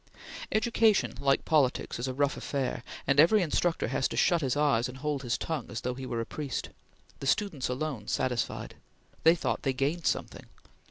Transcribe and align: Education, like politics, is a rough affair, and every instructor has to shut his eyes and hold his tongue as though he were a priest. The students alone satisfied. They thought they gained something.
Education, 0.51 1.13
like 1.19 1.45
politics, 1.45 1.99
is 1.99 2.07
a 2.07 2.13
rough 2.15 2.35
affair, 2.35 2.81
and 3.05 3.19
every 3.19 3.43
instructor 3.43 3.87
has 3.89 4.07
to 4.07 4.17
shut 4.17 4.41
his 4.41 4.57
eyes 4.57 4.89
and 4.89 4.97
hold 4.97 5.21
his 5.21 5.37
tongue 5.37 5.67
as 5.69 5.81
though 5.81 5.93
he 5.93 6.07
were 6.07 6.19
a 6.21 6.25
priest. 6.25 6.69
The 7.19 7.27
students 7.27 7.69
alone 7.69 8.07
satisfied. 8.07 8.73
They 9.21 9.35
thought 9.35 9.61
they 9.61 9.73
gained 9.73 10.07
something. 10.07 10.45